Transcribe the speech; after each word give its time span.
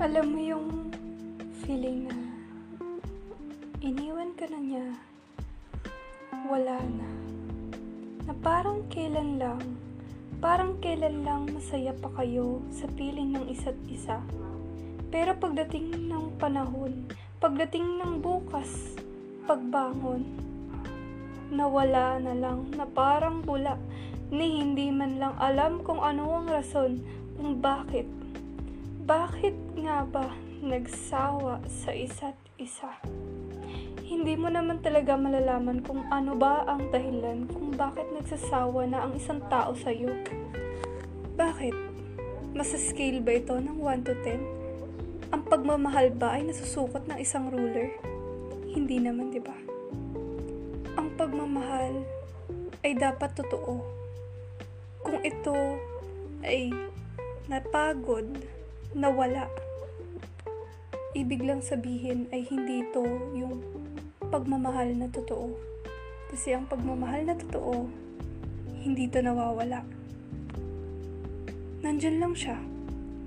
Alam 0.00 0.32
mo 0.32 0.40
yung 0.40 0.68
feeling 1.60 2.08
na 2.08 2.16
iniwan 3.84 4.32
ka 4.32 4.48
na 4.48 4.56
niya, 4.56 4.96
wala 6.48 6.80
na. 6.80 7.08
Na 8.24 8.32
parang 8.40 8.88
kailan 8.88 9.36
lang, 9.36 9.60
parang 10.40 10.80
kailan 10.80 11.20
lang 11.20 11.52
masaya 11.52 11.92
pa 11.92 12.08
kayo 12.16 12.64
sa 12.72 12.88
piling 12.96 13.36
ng 13.36 13.52
isa't 13.52 13.76
isa. 13.92 14.24
Pero 15.12 15.36
pagdating 15.36 16.08
ng 16.08 16.40
panahon, 16.40 17.04
pagdating 17.36 18.00
ng 18.00 18.24
bukas, 18.24 18.96
pagbangon, 19.44 20.24
nawala 21.52 22.16
na 22.16 22.32
lang 22.32 22.72
na 22.72 22.88
parang 22.88 23.44
bula 23.44 23.76
ni 24.32 24.64
hindi 24.64 24.88
man 24.88 25.20
lang 25.20 25.36
alam 25.36 25.84
kung 25.84 26.00
ano 26.00 26.40
ang 26.40 26.48
rason 26.48 27.04
kung 27.36 27.60
bakit. 27.60 28.19
Bakit 29.00 29.80
nga 29.80 30.04
ba 30.04 30.28
nagsawa 30.60 31.64
sa 31.64 31.88
isa't 31.88 32.36
isa? 32.60 32.92
Hindi 34.04 34.36
mo 34.36 34.52
naman 34.52 34.84
talaga 34.84 35.16
malalaman 35.16 35.80
kung 35.80 36.04
ano 36.12 36.36
ba 36.36 36.68
ang 36.68 36.92
dahilan 36.92 37.48
kung 37.48 37.72
bakit 37.72 38.04
nagsasawa 38.12 38.84
na 38.84 39.08
ang 39.08 39.16
isang 39.16 39.40
tao 39.48 39.72
sa'yo. 39.72 40.12
Bakit? 41.32 41.72
Masa 42.52 42.76
scale 42.76 43.24
ba 43.24 43.40
ito 43.40 43.56
ng 43.56 43.80
1 43.80 44.04
to 44.04 44.12
10? 44.20 45.32
Ang 45.32 45.42
pagmamahal 45.48 46.12
ba 46.12 46.36
ay 46.36 46.44
nasusukot 46.44 47.08
ng 47.08 47.16
isang 47.24 47.48
ruler? 47.48 47.96
Hindi 48.68 49.00
naman, 49.00 49.32
di 49.32 49.40
ba? 49.40 49.56
Ang 51.00 51.16
pagmamahal 51.16 52.04
ay 52.84 52.92
dapat 53.00 53.32
totoo. 53.32 53.80
Kung 55.00 55.24
ito 55.24 55.56
ay 56.44 56.68
napagod, 57.48 58.59
nawala, 58.90 59.46
ibig 61.14 61.46
lang 61.46 61.62
sabihin 61.62 62.26
ay 62.34 62.42
hindi 62.42 62.82
ito 62.82 63.06
yung 63.38 63.62
pagmamahal 64.34 64.90
na 64.98 65.06
totoo. 65.06 65.54
Kasi 66.30 66.54
ang 66.54 66.66
pagmamahal 66.66 67.26
na 67.26 67.38
totoo, 67.38 67.86
hindi 68.82 69.06
ito 69.06 69.22
nawawala. 69.22 69.86
Nandyan 71.86 72.18
lang 72.18 72.34
siya, 72.34 72.58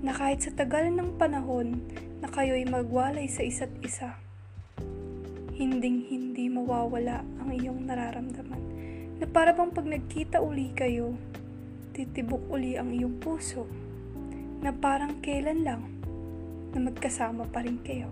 na 0.04 0.12
kahit 0.12 0.44
sa 0.44 0.52
tagal 0.52 0.92
ng 0.92 1.16
panahon 1.16 1.80
na 2.20 2.28
kayo'y 2.28 2.68
magwalay 2.68 3.24
sa 3.24 3.40
isa't 3.40 3.72
isa, 3.80 4.20
hinding 5.56 6.04
hindi 6.04 6.52
mawawala 6.52 7.24
ang 7.40 7.56
iyong 7.56 7.88
nararamdaman. 7.88 8.62
Na 9.16 9.24
para 9.24 9.56
bang 9.56 9.72
pag 9.72 9.88
nagkita 9.88 10.44
uli 10.44 10.76
kayo, 10.76 11.16
titibok 11.96 12.52
uli 12.52 12.76
ang 12.76 12.92
iyong 12.92 13.16
puso 13.16 13.64
na 14.64 14.72
parang 14.72 15.20
kailan 15.20 15.60
lang 15.60 15.84
na 16.72 16.88
magkasama 16.88 17.44
pa 17.52 17.60
rin 17.60 17.76
kayo. 17.84 18.08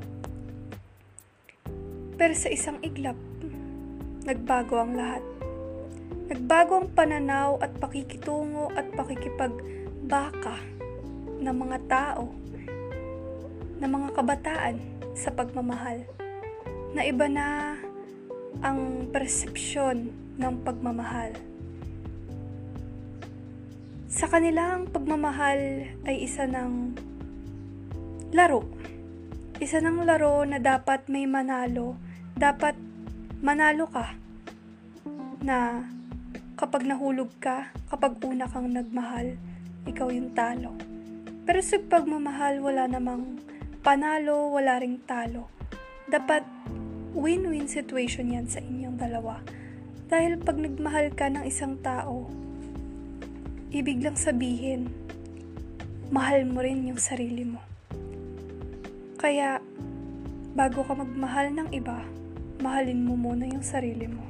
Pero 2.20 2.36
sa 2.36 2.53
isang 2.53 2.77
iglap, 2.84 3.17
nagbago 4.28 4.77
ang 4.77 4.92
lahat. 4.92 5.25
Nagbago 6.28 6.84
ang 6.84 6.89
pananaw 6.92 7.56
at 7.64 7.73
pakikitungo 7.80 8.69
at 8.77 8.84
pakikipagbaka 8.92 10.61
ng 11.41 11.56
mga 11.56 11.78
tao, 11.89 12.28
ng 13.80 13.89
mga 13.89 14.08
kabataan 14.12 14.77
sa 15.17 15.33
pagmamahal. 15.33 16.05
Na 16.92 17.00
iba 17.08 17.33
na 17.33 17.80
ang 18.61 19.08
persepsyon 19.08 20.12
ng 20.36 20.55
pagmamahal. 20.61 21.33
Sa 24.13 24.29
kanila, 24.29 24.77
ang 24.77 24.93
pagmamahal 24.93 25.89
ay 26.05 26.29
isa 26.29 26.45
ng 26.45 26.93
laro. 28.37 28.61
Isa 29.57 29.81
ng 29.81 30.05
laro 30.05 30.45
na 30.45 30.61
dapat 30.61 31.09
may 31.09 31.25
manalo. 31.25 31.97
Dapat 32.36 32.77
manalo 33.41 33.89
ka. 33.89 34.13
Na 35.41 35.89
kapag 36.61 36.85
nahulog 36.85 37.33
ka, 37.41 37.73
kapag 37.89 38.20
una 38.20 38.45
kang 38.53 38.69
nagmahal, 38.69 39.41
ikaw 39.89 40.13
yung 40.13 40.36
talo. 40.36 40.77
Pero 41.48 41.65
sa 41.65 41.81
pagmamahal, 41.81 42.61
wala 42.61 42.85
namang 42.92 43.41
panalo, 43.81 44.53
wala 44.53 44.77
ring 44.77 45.01
talo. 45.09 45.48
Dapat 46.05 46.45
win-win 47.17 47.65
situation 47.65 48.29
yan 48.29 48.45
sa 48.45 48.61
inyong 48.61 49.01
dalawa. 49.01 49.41
Dahil 50.13 50.36
pag 50.36 50.61
nagmahal 50.61 51.17
ka 51.17 51.33
ng 51.33 51.48
isang 51.48 51.81
tao, 51.81 52.29
ibig 53.73 54.05
lang 54.05 54.21
sabihin, 54.21 54.93
mahal 56.13 56.45
mo 56.45 56.61
rin 56.61 56.85
yung 56.85 57.01
sarili 57.01 57.49
mo. 57.49 57.61
Kaya, 59.17 59.65
bago 60.53 60.85
ka 60.85 60.93
magmahal 60.93 61.57
ng 61.57 61.69
iba, 61.73 62.05
mahalin 62.61 63.01
mo 63.01 63.17
muna 63.17 63.49
yung 63.49 63.65
sarili 63.65 64.05
mo. 64.13 64.21